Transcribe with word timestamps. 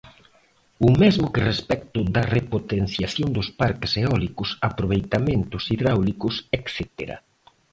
O 0.87 0.89
mesmo 1.01 1.27
que 1.33 1.45
respecto 1.51 1.99
da 2.15 2.23
repotenciación 2.37 3.29
dos 3.37 3.47
parques 3.61 3.91
eólicos, 4.03 4.49
aproveitamentos 4.69 5.63
hidráulicos 5.73 6.35
etcétera. 6.57 7.17